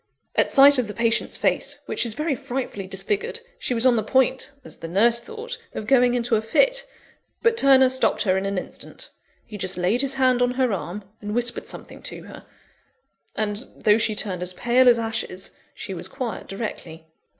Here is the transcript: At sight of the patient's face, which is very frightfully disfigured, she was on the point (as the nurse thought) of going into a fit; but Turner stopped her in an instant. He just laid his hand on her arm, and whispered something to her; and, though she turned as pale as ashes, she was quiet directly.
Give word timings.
At 0.35 0.49
sight 0.49 0.79
of 0.79 0.87
the 0.87 0.95
patient's 0.95 1.37
face, 1.37 1.77
which 1.85 2.07
is 2.07 2.15
very 2.15 2.33
frightfully 2.33 2.87
disfigured, 2.87 3.41
she 3.59 3.75
was 3.75 3.85
on 3.85 3.97
the 3.97 4.03
point 4.03 4.49
(as 4.65 4.77
the 4.77 4.87
nurse 4.87 5.19
thought) 5.19 5.59
of 5.75 5.85
going 5.85 6.15
into 6.15 6.35
a 6.35 6.41
fit; 6.41 6.87
but 7.43 7.55
Turner 7.55 7.87
stopped 7.87 8.23
her 8.23 8.35
in 8.35 8.47
an 8.47 8.57
instant. 8.57 9.11
He 9.45 9.59
just 9.59 9.77
laid 9.77 10.01
his 10.01 10.15
hand 10.15 10.41
on 10.41 10.55
her 10.55 10.73
arm, 10.73 11.03
and 11.21 11.35
whispered 11.35 11.67
something 11.67 12.01
to 12.01 12.23
her; 12.23 12.47
and, 13.35 13.63
though 13.77 13.99
she 13.99 14.15
turned 14.15 14.41
as 14.41 14.53
pale 14.53 14.89
as 14.89 14.97
ashes, 14.97 15.51
she 15.75 15.93
was 15.93 16.07
quiet 16.07 16.47
directly. 16.47 17.05